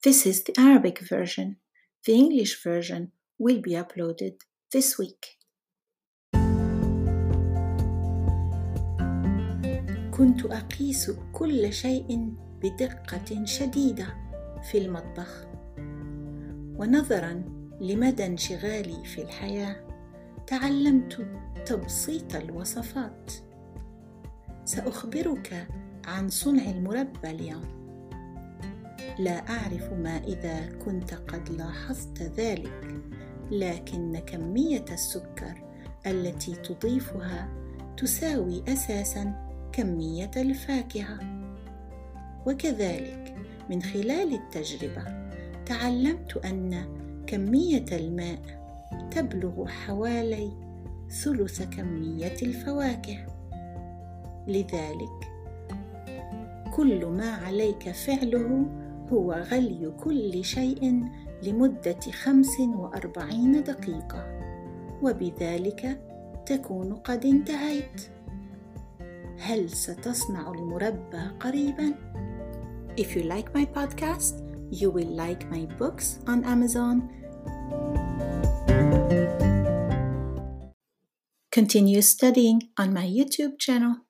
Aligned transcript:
This 0.00 0.26
is 0.26 0.44
the 0.44 0.54
Arabic 0.56 1.00
version. 1.00 1.56
The 2.06 2.14
English 2.14 2.62
version 2.62 3.10
will 3.36 3.60
be 3.60 3.72
uploaded 3.72 4.34
this 4.70 4.96
week. 4.96 5.38
كنت 10.10 10.44
أقيس 10.44 11.10
كل 11.32 11.72
شيء 11.72 12.32
بدقة 12.62 13.44
شديدة 13.44 14.16
في 14.70 14.78
المطبخ 14.78 15.46
ونظرا 16.78 17.44
لمدى 17.80 18.26
انشغالي 18.26 19.04
في 19.04 19.22
الحياة 19.22 19.86
تعلمت 20.46 21.26
تبسيط 21.66 22.34
الوصفات 22.34 23.32
سأخبرك 24.64 25.68
عن 26.04 26.28
صنع 26.28 26.70
المربى 26.70 27.30
اليوم 27.30 27.77
لا 29.18 29.48
أعرف 29.48 29.92
ما 29.92 30.16
إذا 30.16 30.68
كنت 30.84 31.14
قد 31.14 31.48
لاحظت 31.48 32.22
ذلك 32.22 33.00
لكن 33.50 34.18
كمية 34.18 34.84
السكر 34.92 35.62
التي 36.06 36.54
تضيفها 36.54 37.48
تساوي 37.96 38.62
أساسا 38.68 39.48
كمية 39.72 40.30
الفاكهة. 40.36 41.18
وكذلك 42.46 43.36
من 43.70 43.82
خلال 43.82 44.34
التجربة 44.34 45.04
تعلمت 45.66 46.36
أن 46.36 46.84
كمية 47.26 47.84
الماء 47.92 48.40
تبلغ 49.10 49.66
حوالي 49.66 50.52
ثلث 51.10 51.62
كمية 51.62 52.36
الفواكه. 52.42 53.26
لذلك 54.46 55.28
كل 56.76 57.06
ما 57.06 57.30
عليك 57.30 57.90
فعله 57.90 58.66
هو 59.12 59.32
غلي 59.32 59.92
كل 60.00 60.44
شيء 60.44 61.04
لمدة 61.42 62.00
خمس 62.22 62.60
وأربعين 62.60 63.62
دقيقة 63.62 64.38
وبذلك 65.02 66.00
تكون 66.46 66.94
قد 66.94 67.26
انتهيت 67.26 68.02
هل 69.38 69.70
ستصنع 69.70 70.52
المربى 70.52 71.30
قريبا؟ 71.40 71.94
If 72.98 73.14
you 73.14 73.22
like 73.22 73.54
my 73.54 73.64
podcast, 73.64 74.42
you 74.70 74.90
will 74.90 75.12
like 75.24 75.48
my 75.50 75.66
books 75.78 76.18
on 76.26 76.44
Amazon. 76.44 77.08
Continue 81.52 82.02
studying 82.02 82.58
on 82.76 82.92
my 82.92 83.06
YouTube 83.06 83.58
channel. 83.58 84.07